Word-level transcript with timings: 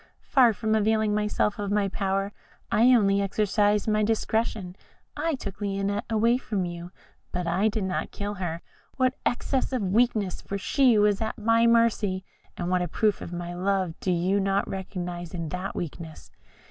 Far 0.23 0.51
from 0.51 0.73
availing 0.73 1.13
myself 1.13 1.59
of 1.59 1.69
my 1.69 1.87
power, 1.87 2.31
I 2.71 2.87
only 2.91 3.21
exercised 3.21 3.87
my 3.87 4.01
discretion. 4.01 4.75
I 5.15 5.35
took 5.35 5.61
Lionette 5.61 6.05
away 6.09 6.39
from 6.39 6.65
you, 6.65 6.89
but 7.31 7.45
I 7.45 7.67
did 7.67 7.83
not 7.83 8.09
kill 8.09 8.33
her 8.41 8.63
what 8.97 9.13
excess 9.27 9.71
of 9.71 9.83
weakness! 9.93 10.41
for 10.41 10.57
she 10.57 10.97
was 10.97 11.21
at 11.21 11.37
my 11.37 11.67
mercy 11.67 12.25
and 12.57 12.71
what 12.71 12.81
a 12.81 12.87
proof 12.87 13.21
of 13.21 13.31
my 13.31 13.53
love 13.53 13.93
do 13.99 14.11
you 14.11 14.39
not 14.39 14.67
recognise 14.67 15.35
in 15.35 15.49
that 15.49 15.75
weakness? 15.75 16.31